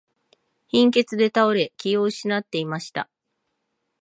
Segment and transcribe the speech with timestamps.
[0.67, 3.07] 貧血で倒れ、気を失っていました。